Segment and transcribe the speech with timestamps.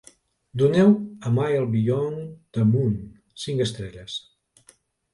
[0.61, 1.03] Doneu a
[1.33, 2.99] "A Mile Beyond the Moon"
[3.47, 4.21] cinc estrelles